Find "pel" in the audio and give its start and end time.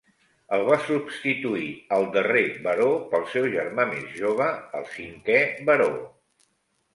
3.11-3.27